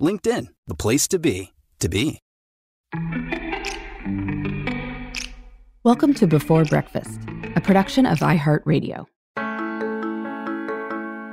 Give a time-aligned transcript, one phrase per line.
[0.00, 2.20] LinkedIn, the place to be, to be.
[5.84, 7.20] Welcome to Before Breakfast,
[7.54, 9.04] a production of iHeartRadio.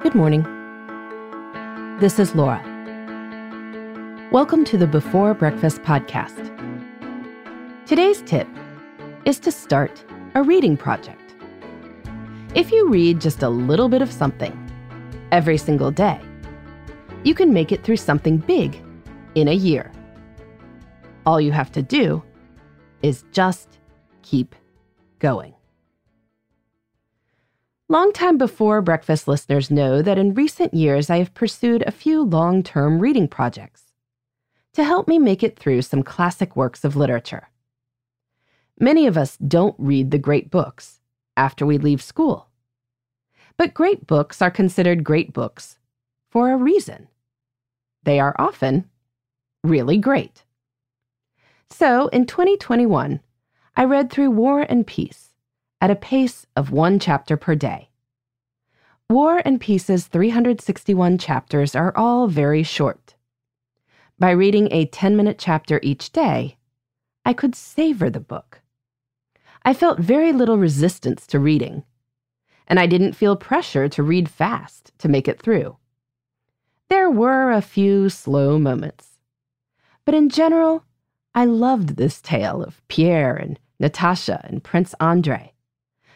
[0.03, 0.43] Good morning.
[1.99, 2.61] This is Laura.
[4.31, 6.53] Welcome to the Before Breakfast podcast.
[7.85, 8.47] Today's tip
[9.23, 10.03] is to start
[10.35, 11.35] a reading project.
[12.53, 14.53] If you read just a little bit of something
[15.31, 16.19] every single day,
[17.23, 18.81] you can make it through something big
[19.35, 19.91] in a year.
[21.25, 22.23] All you have to do
[23.01, 23.79] is just
[24.21, 24.55] keep
[25.19, 25.53] going.
[27.89, 32.61] Longtime before breakfast listeners know that in recent years I have pursued a few long
[32.61, 33.83] term reading projects
[34.73, 37.49] to help me make it through some classic works of literature.
[38.79, 40.99] Many of us don't read the great books
[41.35, 42.47] after we leave school.
[43.55, 45.76] But great books are considered great books
[46.37, 47.07] for a reason.
[48.03, 48.87] They are often
[49.63, 50.43] really great.
[51.71, 53.21] So in 2021,
[53.75, 55.33] I read through War and Peace
[55.81, 57.89] at a pace of one chapter per day.
[59.09, 63.15] War and Peace's 361 chapters are all very short.
[64.19, 66.59] By reading a 10 minute chapter each day,
[67.25, 68.61] I could savor the book.
[69.65, 71.83] I felt very little resistance to reading,
[72.67, 75.77] and I didn't feel pressure to read fast to make it through.
[76.89, 79.17] There were a few slow moments,
[80.05, 80.85] but in general,
[81.35, 85.53] I loved this tale of Pierre and Natasha, and Prince Andrei,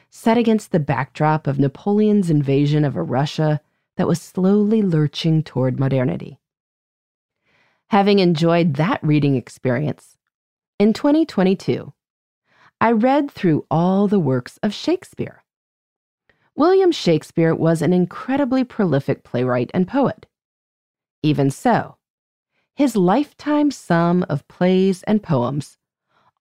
[0.10, 3.62] set against the backdrop of Napoleon's invasion of a Russia
[3.98, 6.40] that was slowly lurching toward modernity.
[7.90, 10.18] Having enjoyed that reading experience,
[10.80, 11.94] in 2022,
[12.80, 15.44] I read through all the works of Shakespeare.
[16.56, 20.26] William Shakespeare was an incredibly prolific playwright and poet.
[21.24, 21.98] Even so,
[22.76, 25.78] his lifetime sum of plays and poems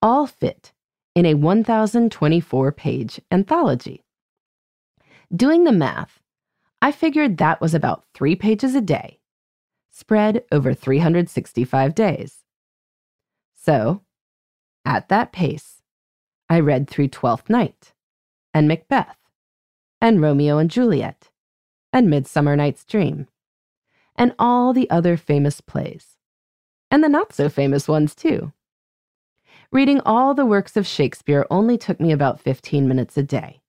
[0.01, 0.73] all fit
[1.13, 4.03] in a 1,024 page anthology.
[5.33, 6.19] Doing the math,
[6.81, 9.19] I figured that was about three pages a day,
[9.91, 12.39] spread over 365 days.
[13.55, 14.01] So,
[14.83, 15.81] at that pace,
[16.49, 17.93] I read through Twelfth Night,
[18.53, 19.17] and Macbeth,
[20.01, 21.29] and Romeo and Juliet,
[21.93, 23.27] and Midsummer Night's Dream,
[24.21, 26.15] and all the other famous plays,
[26.91, 28.53] and the not so famous ones too.
[29.71, 33.61] Reading all the works of Shakespeare only took me about 15 minutes a day.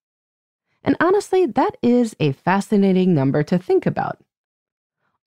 [0.85, 4.19] And honestly, that is a fascinating number to think about.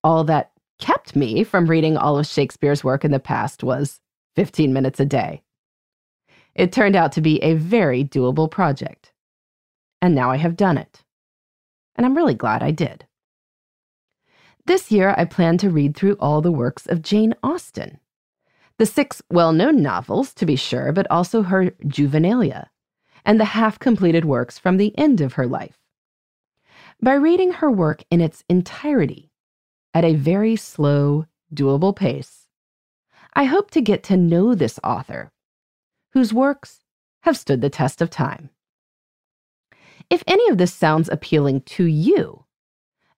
[0.04, 4.00] All that kept me from reading all of Shakespeare's work in the past was
[4.36, 5.42] 15 minutes a day.
[6.54, 9.12] It turned out to be a very doable project.
[10.00, 11.02] And now I have done it.
[11.96, 13.05] And I'm really glad I did.
[14.66, 18.00] This year, I plan to read through all the works of Jane Austen.
[18.78, 22.66] The six well known novels, to be sure, but also her juvenilia,
[23.24, 25.78] and the half completed works from the end of her life.
[27.00, 29.30] By reading her work in its entirety,
[29.94, 32.48] at a very slow, doable pace,
[33.34, 35.30] I hope to get to know this author,
[36.10, 36.80] whose works
[37.20, 38.50] have stood the test of time.
[40.10, 42.44] If any of this sounds appealing to you,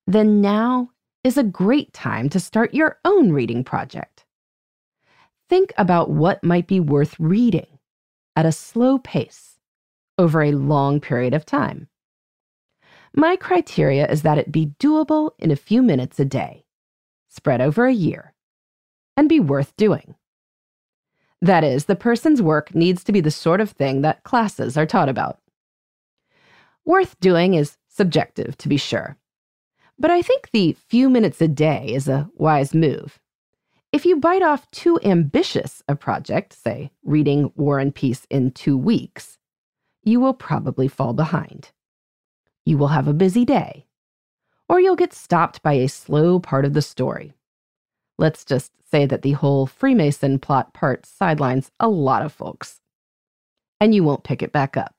[0.07, 0.91] then now
[1.29, 4.19] is a great time to start your own reading project
[5.49, 7.79] think about what might be worth reading
[8.37, 9.59] at a slow pace
[10.19, 11.89] over a long period of time.
[13.15, 16.65] My criteria is that it be doable in a few minutes a day,
[17.29, 18.35] spread over a year,
[19.17, 20.15] and be worth doing.
[21.41, 24.87] That is, the person's work needs to be the sort of thing that classes are
[24.87, 25.39] taught about.
[26.85, 29.17] Worth doing is subjective, to be sure,
[29.99, 33.19] but I think the few minutes a day is a wise move
[33.93, 38.77] If you bite off too ambitious a project, say reading War and Peace in two
[38.77, 39.39] weeks,
[40.05, 41.73] you will probably fall behind.
[42.67, 43.87] You will have a busy day,
[44.69, 47.35] or you'll get stopped by a slow part of the story.
[48.19, 52.81] Let's just say that the whole Freemason plot part sidelines a lot of folks,
[53.81, 54.98] and you won't pick it back up.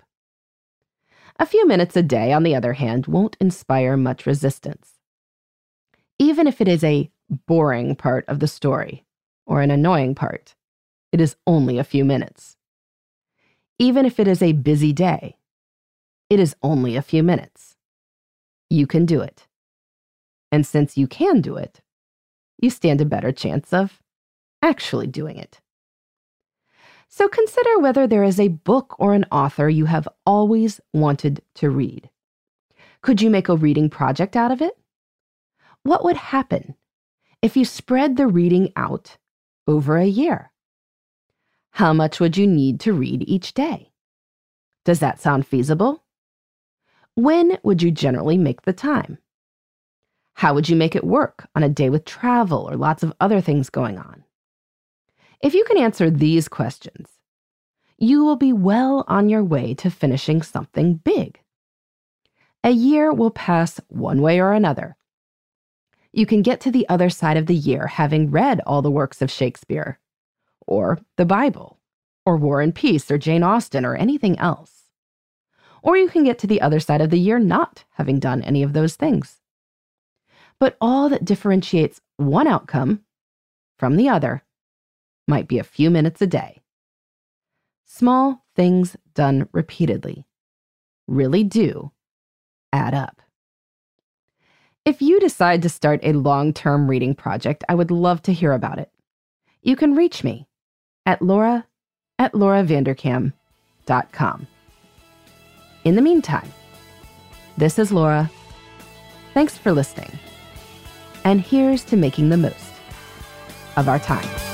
[1.41, 4.95] A few minutes a day, on the other hand, won't inspire much resistance.
[6.19, 7.09] Even if it is a
[7.47, 9.05] boring part of the story
[9.45, 10.55] or an annoying part,
[11.13, 12.57] it is only a few minutes.
[13.79, 15.37] Even if it is a busy day,
[16.29, 17.77] it is only a few minutes.
[18.69, 19.47] You can do it.
[20.51, 21.79] And since you can do it,
[22.61, 24.01] you stand a better chance of
[24.61, 25.61] actually doing it.
[27.11, 31.69] So consider whether there is a book or an author you have always wanted to
[31.69, 32.09] read.
[33.01, 34.77] Could you make a reading project out of it?
[35.83, 36.75] What would happen
[37.41, 39.17] if you spread the reading out
[39.65, 40.51] over a year?
[41.71, 43.91] How much would you need to read each day?
[44.85, 46.03] Does that sound feasible?
[47.15, 49.17] When would you generally make the time?
[50.35, 53.41] How would you make it work on a day with travel or lots of other
[53.41, 54.23] things going on?
[55.41, 57.07] If you can answer these questions,
[57.97, 61.39] you will be well on your way to finishing something big.
[62.63, 64.97] A year will pass one way or another.
[66.11, 69.21] You can get to the other side of the year having read all the works
[69.21, 69.99] of Shakespeare,
[70.67, 71.79] or the Bible,
[72.25, 74.89] or War and Peace, or Jane Austen, or anything else.
[75.81, 78.61] Or you can get to the other side of the year not having done any
[78.61, 79.39] of those things.
[80.59, 83.03] But all that differentiates one outcome
[83.77, 84.43] from the other
[85.29, 86.61] might be a few minutes a day.
[87.85, 90.25] Small things done repeatedly
[91.07, 91.91] really do
[92.71, 93.21] add up.
[94.85, 98.53] If you decide to start a long term reading project, I would love to hear
[98.53, 98.89] about it.
[99.61, 100.47] You can reach me
[101.05, 101.67] at laura
[102.17, 104.47] at lauravanderkam.com.
[105.85, 106.51] In the meantime,
[107.57, 108.29] this is Laura.
[109.33, 110.11] Thanks for listening.
[111.23, 112.71] And here's to making the most
[113.75, 114.48] of our time.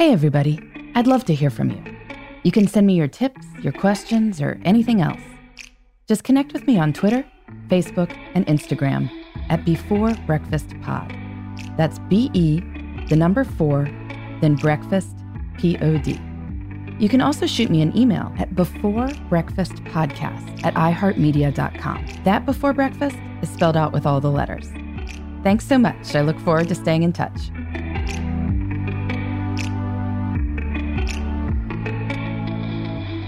[0.00, 0.58] Hey, everybody.
[0.94, 1.84] I'd love to hear from you.
[2.42, 5.20] You can send me your tips, your questions, or anything else.
[6.08, 7.22] Just connect with me on Twitter,
[7.68, 9.10] Facebook, and Instagram
[9.50, 11.14] at Before Breakfast Pod.
[11.76, 12.60] That's B E,
[13.10, 13.90] the number four,
[14.40, 15.14] then breakfast,
[15.58, 16.18] P O D.
[16.98, 22.06] You can also shoot me an email at beforebreakfastpodcast at iheartmedia.com.
[22.24, 24.66] That before breakfast is spelled out with all the letters.
[25.42, 26.14] Thanks so much.
[26.14, 27.50] I look forward to staying in touch.